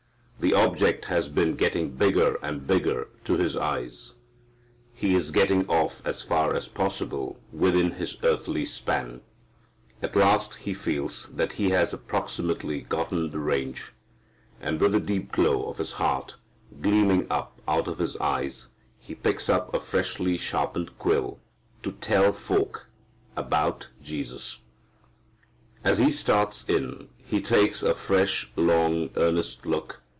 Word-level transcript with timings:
The 0.41 0.53
object 0.55 1.05
has 1.05 1.29
been 1.29 1.53
getting 1.53 1.91
bigger 1.91 2.39
and 2.41 2.65
bigger 2.65 3.09
to 3.25 3.37
his 3.37 3.55
eyes. 3.55 4.15
He 4.91 5.13
is 5.13 5.29
getting 5.29 5.67
off 5.69 6.01
as 6.03 6.23
far 6.23 6.55
as 6.55 6.67
possible 6.67 7.39
within 7.53 7.91
his 7.91 8.17
earthly 8.23 8.65
span. 8.65 9.21
At 10.01 10.15
last 10.15 10.55
he 10.55 10.73
feels 10.73 11.27
that 11.27 11.53
he 11.53 11.69
has 11.69 11.93
approximately 11.93 12.81
gotten 12.81 13.29
the 13.29 13.37
range. 13.37 13.93
And 14.59 14.81
with 14.81 14.93
the 14.93 14.99
deep 14.99 15.31
glow 15.31 15.69
of 15.69 15.77
his 15.77 15.91
heart 15.91 16.37
gleaming 16.81 17.27
up 17.29 17.61
out 17.67 17.87
of 17.87 17.99
his 17.99 18.17
eyes, 18.17 18.69
he 18.97 19.13
picks 19.13 19.47
up 19.47 19.71
a 19.75 19.79
freshly 19.79 20.39
sharpened 20.39 20.97
quill 20.97 21.37
to 21.83 21.91
tell 21.91 22.33
folk 22.33 22.87
about 23.35 23.89
Jesus. 24.01 24.57
As 25.83 25.99
he 25.99 26.09
starts 26.09 26.67
in 26.67 27.09
he 27.19 27.41
takes 27.41 27.83
a 27.83 27.93
fresh, 27.93 28.51
long, 28.55 29.11
earnest 29.15 29.67
look. 29.67 29.99